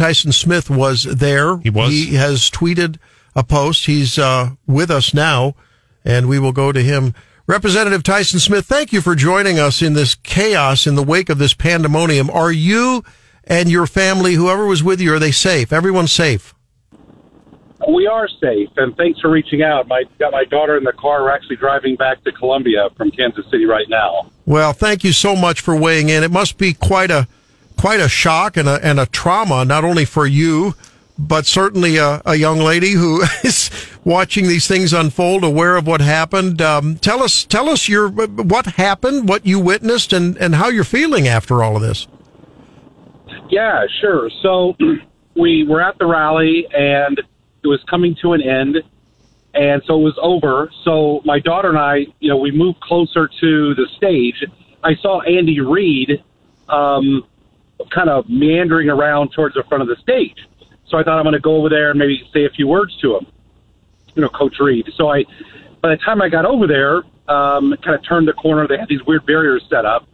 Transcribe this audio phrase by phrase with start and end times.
[0.00, 1.58] Tyson Smith was there.
[1.58, 1.90] He was.
[1.90, 2.96] He has tweeted
[3.36, 3.84] a post.
[3.84, 5.54] He's uh, with us now,
[6.06, 7.12] and we will go to him.
[7.46, 11.36] Representative Tyson Smith, thank you for joining us in this chaos in the wake of
[11.36, 12.30] this pandemonium.
[12.30, 13.04] Are you
[13.44, 15.70] and your family, whoever was with you, are they safe?
[15.70, 16.54] Everyone's safe.
[17.86, 19.86] We are safe, and thanks for reaching out.
[19.86, 21.24] My got my daughter in the car.
[21.24, 24.30] We're actually driving back to Columbia from Kansas City right now.
[24.46, 26.22] Well, thank you so much for weighing in.
[26.24, 27.28] It must be quite a
[27.80, 30.74] quite a shock and a and a trauma, not only for you,
[31.18, 33.70] but certainly a, a young lady who is
[34.04, 36.60] watching these things unfold, aware of what happened.
[36.60, 40.84] Um, tell us, tell us your what happened, what you witnessed, and and how you're
[40.84, 42.06] feeling after all of this.
[43.48, 44.30] Yeah, sure.
[44.42, 44.76] So
[45.34, 48.76] we were at the rally, and it was coming to an end,
[49.54, 50.70] and so it was over.
[50.84, 54.44] So my daughter and I, you know, we moved closer to the stage.
[54.84, 56.22] I saw Andy Reid,
[56.68, 57.24] um,
[57.92, 60.36] kind of meandering around towards the front of the stage.
[60.88, 62.96] So I thought I'm going to go over there and maybe say a few words
[63.00, 63.26] to him,
[64.14, 64.88] you know, Coach Reid.
[64.96, 65.24] So I,
[65.80, 68.66] by the time I got over there, um, kind of turned the corner.
[68.66, 70.06] They had these weird barriers set up.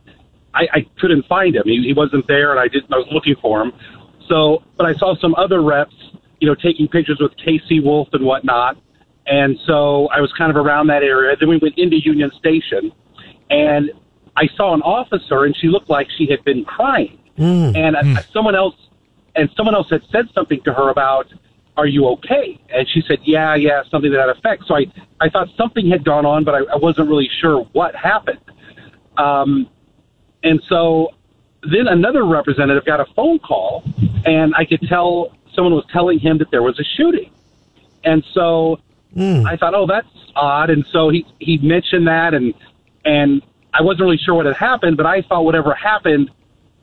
[0.54, 1.62] I, I couldn't find him.
[1.64, 2.92] He, he wasn't there, and I didn't.
[2.92, 3.72] I was looking for him.
[4.28, 5.94] So, but I saw some other reps,
[6.40, 8.76] you know, taking pictures with KC Wolf and whatnot.
[9.26, 11.36] And so I was kind of around that area.
[11.38, 12.92] Then we went into Union Station,
[13.50, 13.90] and
[14.36, 17.18] I saw an officer, and she looked like she had been crying.
[17.38, 17.76] Mm.
[17.76, 18.74] And uh, someone else
[19.34, 21.32] and someone else had said something to her about,
[21.76, 24.86] "Are you okay?" And she said, "Yeah, yeah, something to that effect." So I,
[25.20, 28.40] I thought something had gone on, but I, I wasn't really sure what happened.
[29.16, 29.68] Um,
[30.42, 31.10] and so
[31.62, 33.84] then another representative got a phone call,
[34.24, 37.32] and I could tell someone was telling him that there was a shooting.
[38.04, 38.80] And so
[39.14, 39.46] mm.
[39.46, 42.54] I thought, "Oh, that's odd." And so he he mentioned that, and
[43.04, 43.42] and
[43.74, 46.30] I wasn't really sure what had happened, but I thought whatever happened,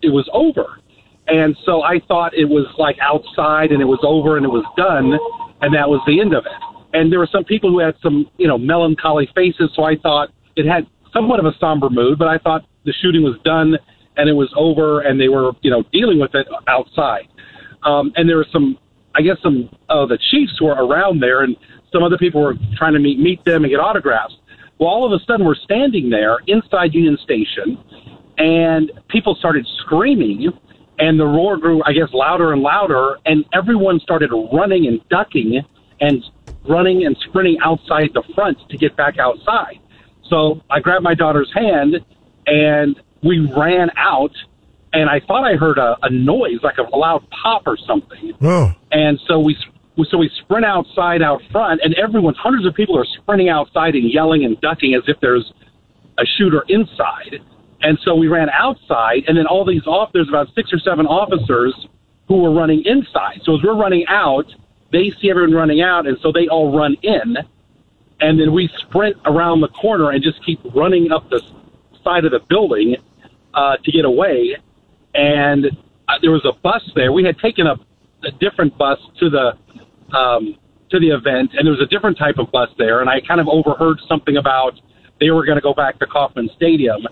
[0.03, 0.79] it was over.
[1.27, 4.65] And so I thought it was like outside and it was over and it was
[4.75, 5.17] done
[5.61, 6.51] and that was the end of it.
[6.93, 10.29] And there were some people who had some, you know, melancholy faces, so I thought
[10.55, 13.77] it had somewhat of a somber mood, but I thought the shooting was done
[14.17, 17.27] and it was over and they were, you know, dealing with it outside.
[17.83, 18.77] Um, and there were some,
[19.15, 21.55] I guess, some of the chiefs were around there and
[21.91, 24.35] some other people were trying to meet meet them and get autographs.
[24.79, 27.77] Well, all of a sudden, we're standing there inside Union Station,
[28.37, 30.51] and people started screaming
[30.99, 35.61] and the roar grew, I guess, louder and louder, and everyone started running and ducking
[35.99, 36.23] and
[36.67, 39.79] running and sprinting outside the front to get back outside.
[40.29, 41.95] So I grabbed my daughter's hand
[42.45, 44.31] and we ran out,
[44.91, 48.33] and I thought I heard a, a noise like a, loud pop or something.
[48.41, 48.73] Oh.
[48.91, 49.57] And so we
[50.09, 54.11] so we sprint outside out front, and everyone's hundreds of people are sprinting outside and
[54.11, 55.51] yelling and ducking as if there's
[56.17, 57.41] a shooter inside.
[57.83, 61.05] And so we ran outside, and then all these off there's about six or seven
[61.05, 61.75] officers
[62.27, 63.41] who were running inside.
[63.43, 64.45] So as we're running out,
[64.91, 67.35] they see everyone running out, and so they all run in,
[68.21, 71.41] and then we sprint around the corner and just keep running up the
[72.03, 72.95] side of the building
[73.53, 74.55] uh, to get away.
[75.13, 75.65] And
[76.07, 77.11] uh, there was a bus there.
[77.11, 77.73] We had taken a,
[78.25, 80.57] a different bus to the um,
[80.89, 83.01] to the event, and there was a different type of bus there.
[83.01, 84.79] And I kind of overheard something about
[85.19, 87.07] they were going to go back to Kauffman Stadium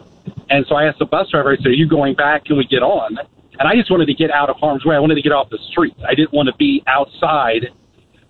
[0.51, 2.45] and so I asked the bus driver, I said, Are you going back?
[2.45, 3.17] Can we get on?
[3.57, 4.95] And I just wanted to get out of harm's way.
[4.95, 5.95] I wanted to get off the street.
[6.07, 7.67] I didn't want to be outside.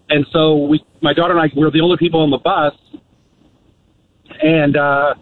[0.10, 2.74] And so we, my daughter and I were the only people on the bus.
[4.44, 5.16] And uh,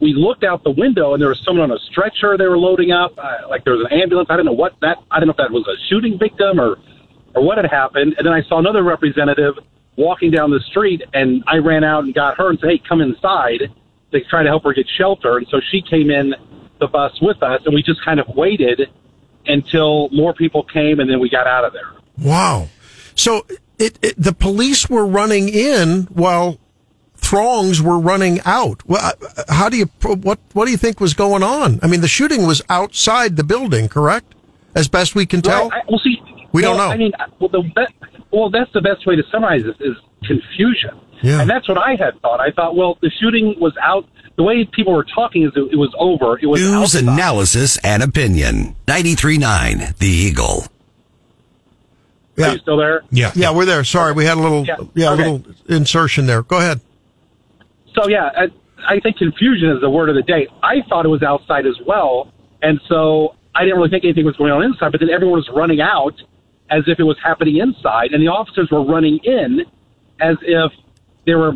[0.00, 2.92] we looked out the window, and there was someone on a stretcher they were loading
[2.92, 3.12] up.
[3.16, 4.28] Uh, like there was an ambulance.
[4.30, 4.98] I don't know what that.
[5.10, 6.76] I don't know if that was a shooting victim or
[7.34, 8.14] or what had happened.
[8.18, 9.54] And then I saw another representative
[9.96, 13.00] walking down the street, and I ran out and got her and said, "Hey, come
[13.00, 13.70] inside."
[14.12, 15.38] to try to help her get shelter.
[15.38, 16.34] And so she came in
[16.78, 18.90] the bus with us, and we just kind of waited
[19.46, 21.92] until more people came, and then we got out of there.
[22.18, 22.68] Wow!
[23.14, 23.46] So
[23.78, 26.58] it, it the police were running in while
[27.16, 28.86] throngs were running out.
[28.86, 31.80] Well, uh, how do you what what do you think was going on?
[31.82, 34.34] I mean, the shooting was outside the building, correct?
[34.74, 35.68] As best we can tell.
[35.68, 35.82] Right.
[35.82, 36.20] I, well, see,
[36.52, 36.92] we well, don't know.
[36.92, 37.86] I mean, well, the,
[38.30, 40.98] well, that's the best way to summarize this is confusion.
[41.22, 41.40] Yeah.
[41.40, 42.40] And that's what I had thought.
[42.40, 44.08] I thought, well, the shooting was out.
[44.36, 46.38] The way people were talking is it, was over.
[46.38, 47.02] It was news, outside.
[47.02, 48.74] analysis, and opinion.
[48.86, 50.64] 93.9 The Eagle.
[52.36, 52.46] Yeah.
[52.46, 53.02] Are you still there?
[53.10, 53.30] Yeah.
[53.34, 53.84] Yeah, we're there.
[53.84, 55.22] Sorry, we had a little, yeah, yeah okay.
[55.22, 56.42] a little insertion there.
[56.42, 56.80] Go ahead.
[57.94, 58.48] So yeah, I,
[58.88, 60.48] I think confusion is the word of the day.
[60.62, 62.32] I thought it was outside as well,
[62.62, 64.92] and so I didn't really think anything was going on inside.
[64.92, 66.14] But then everyone was running out
[66.70, 69.60] as if it was happening inside, and the officers were running in
[70.20, 70.72] as if
[71.26, 71.52] they were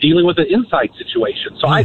[0.00, 1.56] dealing with an inside situation.
[1.60, 1.82] So I,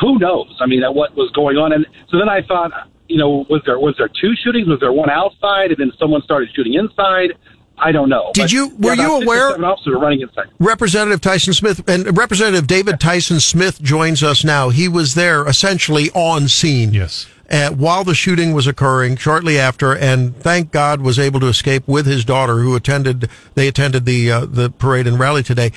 [0.00, 0.56] who knows?
[0.60, 1.72] I mean, what was going on?
[1.72, 2.72] And so then I thought,
[3.08, 4.66] you know, was there was there two shootings?
[4.68, 7.34] Was there one outside, and then someone started shooting inside?
[7.76, 8.30] I don't know.
[8.34, 10.46] Did But, you- were about you aware- Seven officers were running inside.
[10.60, 14.68] Representative Tyson Smith and Representative David Tyson Smith joins us now.
[14.70, 16.94] He was there essentially on scene.
[16.94, 17.26] Yes.
[17.50, 21.86] Uh, while the shooting was occurring, shortly after, and thank God was able to escape
[21.86, 23.28] with his daughter, who attended.
[23.54, 25.70] They attended the uh, the parade and rally today.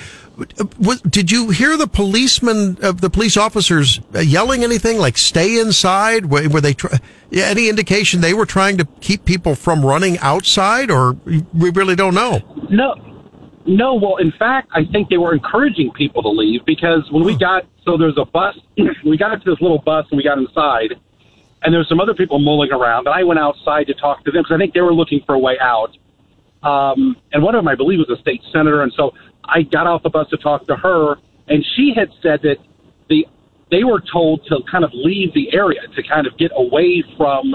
[0.78, 5.58] Was, did you hear the policemen, uh, the police officers uh, yelling anything like "Stay
[5.60, 6.26] inside"?
[6.26, 7.00] Were, were they try-
[7.32, 11.18] any indication they were trying to keep people from running outside, or
[11.52, 12.40] we really don't know?
[12.70, 12.94] No,
[13.66, 13.94] no.
[13.94, 17.64] Well, in fact, I think they were encouraging people to leave because when we got
[17.84, 18.56] so there's a bus,
[19.04, 20.94] we got into this little bus and we got inside,
[21.62, 23.06] and there's some other people mulling around.
[23.06, 25.34] And I went outside to talk to them because I think they were looking for
[25.34, 25.96] a way out.
[26.62, 28.82] Um, and one of them, I believe, was a state senator.
[28.82, 29.12] And so
[29.44, 31.16] I got off the bus to talk to her,
[31.48, 32.56] and she had said that
[33.08, 33.26] the
[33.70, 37.54] they were told to kind of leave the area to kind of get away from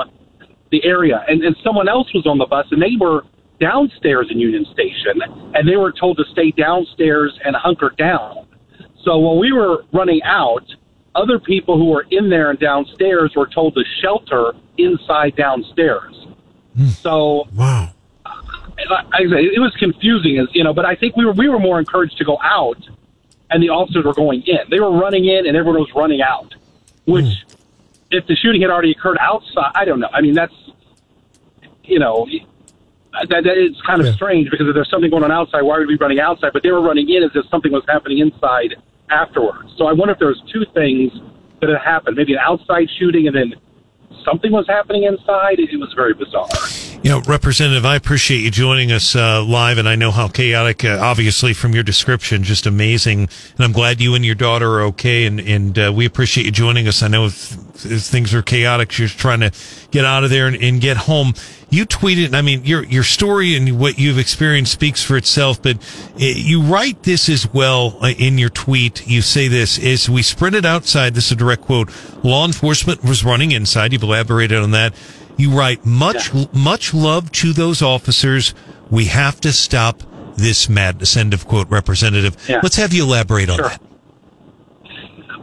[0.72, 1.24] the area.
[1.28, 3.24] And, and someone else was on the bus, and they were
[3.60, 5.22] downstairs in Union Station,
[5.54, 8.48] and they were told to stay downstairs and hunker down.
[9.04, 10.66] So while we were running out,
[11.16, 16.16] other people who were in there and downstairs were told to shelter inside downstairs.
[16.76, 16.88] Hmm.
[16.88, 17.90] So Wow.
[18.90, 20.74] like I it was confusing, as you know.
[20.74, 22.78] But I think we were we were more encouraged to go out,
[23.52, 24.60] and the officers were going in.
[24.70, 26.54] They were running in, and everyone was running out.
[27.06, 27.56] Which, hmm.
[28.12, 30.10] if the shooting had already occurred outside, I don't know.
[30.12, 30.54] I mean, that's
[31.84, 32.28] you know.
[33.30, 34.14] That, that is kind of Yeah.
[34.14, 36.52] strange because if there's something going on outside, why would we be running outside?
[36.52, 38.74] But they were running in as if something was happening inside
[39.14, 39.70] afterwards.
[39.78, 41.12] So I wonder if there was two things
[41.62, 43.54] that had happened: maybe an outside shooting, and then
[44.26, 45.60] something was happening inside.
[45.60, 46.50] It, it was very bizarre.
[47.04, 50.86] You know, Representative, I appreciate you joining us uh, live, and I know how chaotic,
[50.86, 53.28] uh, obviously, from your description, just amazing.
[53.58, 56.54] And I'm glad you and your daughter are okay, and, and uh, we appreciate you
[56.54, 57.04] joining us.
[57.04, 57.52] I know if,
[57.86, 59.52] if things are chaotic, you're trying to
[59.92, 61.34] get out of there and, and get home.
[61.70, 65.76] You tweeted, I mean, your your story and what you've experienced speaks for itself, but
[65.76, 69.06] uh, you write this as well uh, in your tweet.
[69.06, 71.92] You say this, is we sprinted outside, this is a direct quote,
[72.24, 73.92] law enforcement was running inside.
[73.92, 74.94] You've elaborated on that.
[75.38, 78.54] You write much much love to those officers.
[78.90, 80.04] We have to stop
[80.36, 81.18] this madness.
[81.18, 82.38] End of quote, Representative.
[82.48, 82.60] Yeah.
[82.62, 83.70] Let's have you elaborate on Sure.
[83.70, 83.82] that.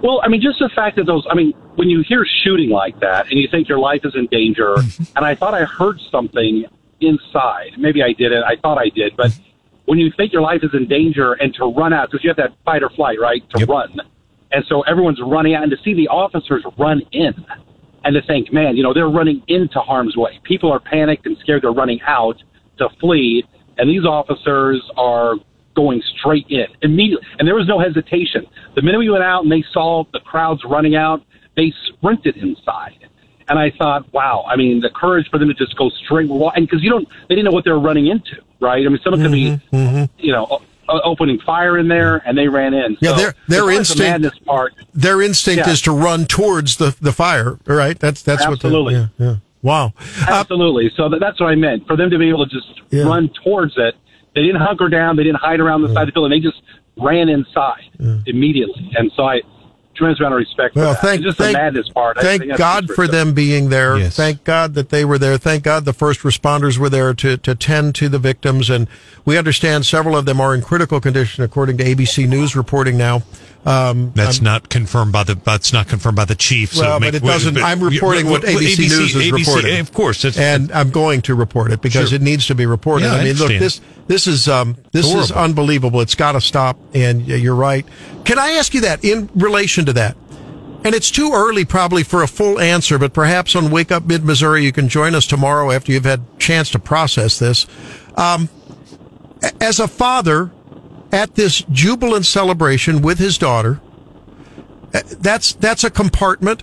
[0.03, 2.99] Well, I mean, just the fact that those, I mean, when you hear shooting like
[3.01, 5.17] that and you think your life is in danger, mm-hmm.
[5.17, 6.65] and I thought I heard something
[7.01, 7.73] inside.
[7.77, 8.45] Maybe I didn't.
[8.45, 9.15] I thought I did.
[9.17, 9.43] But mm-hmm.
[9.85, 12.37] when you think your life is in danger and to run out, because you have
[12.39, 13.43] that fight or flight, right?
[13.51, 13.69] To Yep.
[13.69, 14.01] run.
[14.53, 17.35] And so everyone's running out, and to see the officers run in
[18.05, 20.41] and to think, man, you know, they're running into harm's way.
[20.45, 21.63] People are panicked and scared.
[21.63, 22.43] They're running out
[22.79, 23.45] to flee,
[23.79, 25.35] and these officers are
[25.75, 27.27] going straight in immediately.
[27.39, 28.47] And there was no hesitation.
[28.75, 31.23] The minute we went out and they saw the crowds running out,
[31.57, 32.99] they sprinted inside.
[33.49, 36.67] And I thought, wow, I mean, the courage for them to just go straight, and
[36.67, 38.85] because you don't, they didn't know what they were running into, right?
[38.85, 40.05] I mean, someone could be, mm-hmm, mm-hmm.
[40.19, 40.63] you know,
[41.05, 42.97] opening fire in there, and they ran in.
[43.01, 45.73] Yeah, So, their- their as far as instinct- the part, Their instinct Yeah.
[45.73, 47.99] is to run towards the, the fire, right?
[47.99, 48.95] That's that's Absolutely.
[48.97, 49.09] what.
[49.19, 49.37] The, yeah, yeah.
[49.63, 49.93] Wow.
[50.23, 50.91] Uh, Absolutely.
[50.97, 51.87] So that, that's what I meant.
[51.87, 53.03] For them to be able to just Yeah.
[53.05, 53.95] run towards it,
[54.35, 55.17] they didn't hunker down.
[55.17, 56.31] They didn't hide around the side of the building.
[56.31, 56.63] They just
[56.97, 57.83] ran inside
[58.27, 58.91] immediately.
[58.97, 59.43] And so I
[59.95, 61.07] tremendous amount of respect Well, for that.
[61.07, 62.17] thank, just thank, the madness part.
[62.21, 63.99] Thank think God just for them being there.
[63.99, 64.17] Yes.
[64.17, 65.37] Thank God that they were there.
[65.37, 68.71] Thank God the first responders were there to, to tend to the victims.
[68.71, 68.89] And
[69.25, 73.23] we understand several of them are in critical condition, according to ABC News reporting now.
[73.67, 75.35] Um, That's not confirmed by the.
[75.35, 76.73] That's not confirmed by the chief.
[76.73, 77.55] so well, but make- it doesn't.
[77.55, 79.81] but- I'm reporting what well, ABC, News is ABC reporting.
[79.81, 82.17] Of course, it's, and I'm going to report it because Sure.
[82.17, 83.05] it needs to be reported.
[83.05, 86.01] Yeah, I I mean, look, this this is um, this is unbelievable.
[86.01, 86.79] It's got to stop.
[86.95, 87.85] And you're right.
[88.25, 90.17] Can I ask you that in relation to that?
[90.83, 94.25] And it's too early probably for a full answer, but perhaps on Wake Up Mid
[94.25, 97.67] Missouri, you can join us tomorrow after you've had chance to process this.
[98.17, 98.49] Um,
[99.61, 100.51] as a father
[101.13, 103.81] at this jubilant celebration with his daughter,
[104.95, 106.63] uh, that's that's a compartment.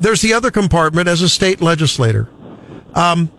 [0.00, 2.28] There's the other compartment as a state legislator.
[2.94, 3.30] Um,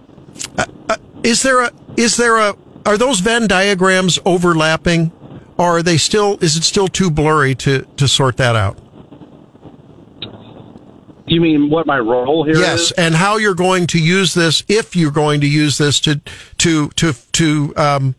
[0.58, 5.12] uh, uh, is there a is there a are those Venn diagrams overlapping,
[5.58, 6.38] or are they still?
[6.42, 8.78] Is it still too blurry to to sort that out?
[11.26, 12.60] You mean what my role here is?
[12.60, 16.22] Yes, and how you're going to use this, if you're going to use this to
[16.60, 18.16] to to to um,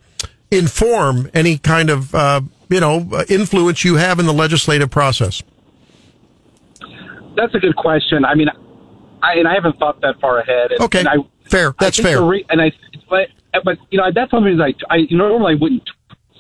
[0.50, 5.42] inform any kind of uh, you know influence you have in the legislative process.
[7.36, 8.24] That's a good question.
[8.24, 8.48] I mean,
[9.22, 10.72] I, and I haven't thought that far ahead.
[10.72, 11.16] And, Okay, and I,
[11.48, 11.74] fair.
[11.78, 12.22] That's fair.
[12.22, 12.72] Re- and I,
[13.10, 13.28] but,
[13.64, 15.88] but you know, that's something that I, I you know, normally I wouldn't.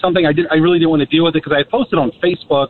[0.00, 2.10] Something I did, I really didn't want to deal with it because I posted on
[2.22, 2.68] Facebook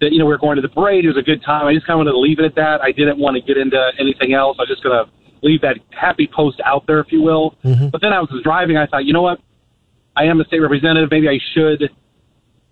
[0.00, 1.04] that you know we were going to the parade.
[1.04, 1.66] It was a good time.
[1.66, 2.80] I just kind of wanted to leave it at that.
[2.82, 4.56] I didn't want to get into anything else.
[4.58, 5.10] I was just going to
[5.42, 7.54] leave that happy post out there, if you will.
[7.90, 8.76] But then I was driving.
[8.76, 9.40] I thought, you know what?
[10.16, 11.10] I am a state representative.
[11.10, 11.90] Maybe I should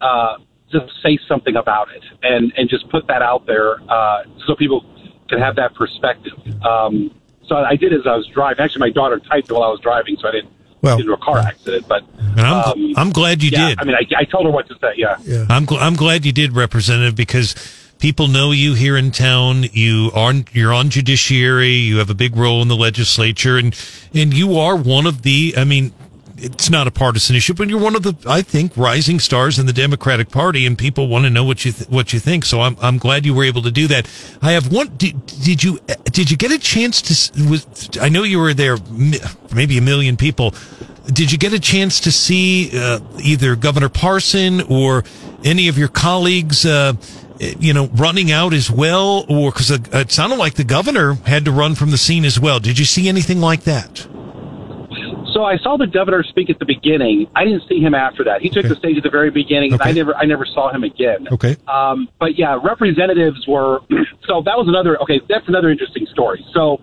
[0.00, 0.36] uh,
[0.70, 4.84] just say something about it and and just put that out there uh, so people
[5.28, 6.32] can have that perspective.
[6.64, 7.14] Um,
[7.46, 8.62] so I did as I was driving.
[8.64, 11.14] Actually, my daughter typed it while I was driving, so I didn't Well- get into
[11.14, 11.86] a car accident.
[11.88, 12.02] But
[12.36, 13.80] I'm, um, I'm glad you yeah, did.
[13.80, 14.92] I mean, I, I told her what to say.
[14.96, 15.16] Yeah.
[15.24, 15.46] Yeah.
[15.48, 17.54] I'm gl- I'm glad you did, Representative, because
[17.98, 19.64] people know you here in town.
[19.72, 21.72] You are you're on judiciary.
[21.72, 23.74] You have a big role in the legislature, and
[24.14, 25.54] and you are one of the.
[25.56, 25.92] I mean,
[26.40, 29.66] it's not a partisan issue, but you're one of the I think rising stars in
[29.66, 32.44] the Democratic Party, and people want to know what you th- what you think.
[32.44, 34.08] So I'm I'm glad you were able to do that.
[34.42, 34.96] I have one.
[34.96, 37.48] Did, did you did you get a chance to?
[37.48, 38.78] Was I know you were there,
[39.54, 40.54] maybe a million people.
[41.06, 45.02] Did you get a chance to see uh, either Governor Parson or
[45.42, 46.92] any of your colleagues, uh,
[47.38, 49.24] you know, running out as well?
[49.28, 52.60] Or because it sounded like the governor had to run from the scene as well.
[52.60, 54.06] Did you see anything like that?
[55.32, 57.26] So I saw the governor speak at the beginning.
[57.36, 58.40] I didn't see him after that.
[58.40, 60.82] He took the stage at the very beginning, and I never, I never saw him
[60.84, 61.28] again.
[61.30, 61.56] Okay.
[61.68, 63.80] Um, but yeah, representatives were.
[64.26, 64.96] So that was another.
[65.02, 66.44] Okay, that's another interesting story.
[66.54, 66.80] So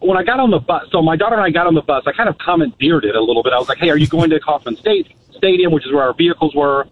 [0.00, 2.02] when I got on the bus, so my daughter and I got on the bus.
[2.04, 3.52] I kind of commandeered it a little bit.
[3.52, 5.06] I was like, "Hey, are you going to Kauffman State
[5.36, 6.88] Stadium, which is where our vehicles were?"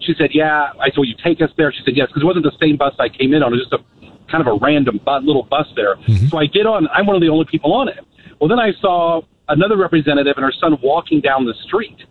[0.00, 2.26] She said, "Yeah." I said, "Will you take us there?" She said, "Yes," because it
[2.26, 3.52] wasn't the same bus I came in on.
[3.52, 5.96] It was just a kind of a random bu- little bus there.
[6.30, 6.88] So I get on.
[6.88, 8.00] I'm one of the only people on it.
[8.40, 12.04] Well, then I saw another representative and her son walking down the street.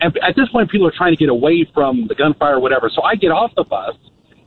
[0.00, 2.90] And at this point, people are trying to get away from the gunfire or whatever.
[2.94, 3.96] So I get off the bus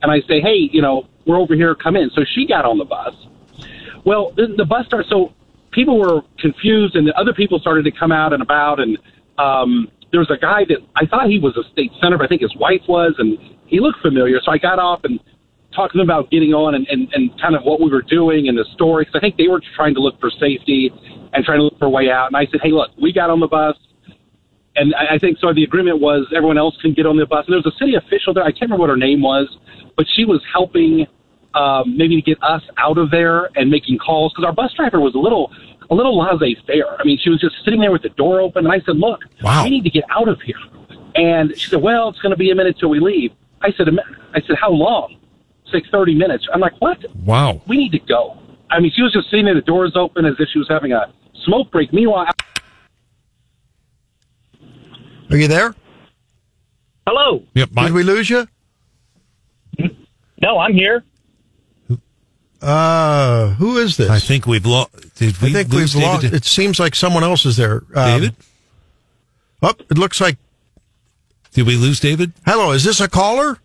[0.02, 1.76] and I say, "Hey, you know, we're over here.
[1.76, 3.14] Come in." So she got on the bus.
[4.06, 5.10] Well, the, the bus started.
[5.10, 5.34] So
[5.72, 8.80] people were confused, and the other people started to come out and about.
[8.80, 8.98] And
[9.38, 12.18] um, there was a guy that I thought he was a state senator.
[12.18, 14.40] But I think his wife was, and he looked familiar.
[14.44, 15.20] So I got off and
[15.74, 18.58] to them about getting on and, and, and kind of what we were doing and
[18.58, 19.06] the story.
[19.06, 20.92] Because I think they were trying to look for safety
[21.34, 22.28] and trying to look for a way out.
[22.28, 23.76] And I said, "Hey, look, we got on the bus."
[24.76, 25.54] and I I think so.
[25.54, 27.46] The agreement was everyone else can get on the bus.
[27.48, 28.44] And there was a city official there.
[28.44, 29.48] I can't remember what her name was,
[29.98, 31.08] but she was helping
[31.54, 35.00] um, maybe to get us out of there and making calls because our bus driver
[35.00, 35.52] was a little
[35.90, 37.00] a little laissez-faire.
[37.00, 39.22] I mean, she was just sitting there with the door open, and I said, "Look,
[39.42, 39.64] Wow.
[39.66, 40.56] we need to get out of here."
[41.16, 43.88] And she said, "Well, it's going to be a minute till we leave." I said,
[44.34, 45.18] "I said, how long?"
[45.74, 46.48] It's like thirty minutes.
[46.54, 47.62] I'm like, "What?" Wow.
[47.68, 48.38] we need to go.
[48.70, 50.92] I mean, she was just sitting there, the doors open as if she was having
[50.94, 51.12] a
[51.46, 51.92] smoke break.
[51.94, 52.28] Meanwhile,
[55.30, 55.74] Are you there?
[57.08, 57.44] Hello.
[57.54, 57.70] Yep.
[57.72, 58.48] my- Did we lose you?
[60.42, 61.04] No, I'm here.
[62.62, 64.10] Uh, who is this?
[64.10, 64.92] I think we've lost.
[65.16, 66.24] Did we I think lose we've lost.
[66.26, 67.84] It seems like someone else is there.
[67.96, 68.36] Um, David?
[69.64, 70.38] Oh, it looks like.
[71.54, 72.34] Did we lose David?
[72.46, 73.60] Hello, is this a caller?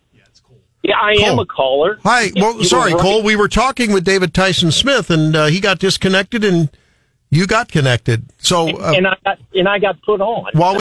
[0.86, 1.98] Yeah, I am a caller.
[2.04, 2.30] Hi.
[2.36, 3.00] Well, sorry, right.
[3.02, 3.22] Cole.
[3.22, 6.70] We were talking with David Tyson Smith, and uh, he got disconnected, and
[7.30, 8.24] you got connected.
[8.38, 10.50] So uh, And I got and I got put on.
[10.52, 10.74] while we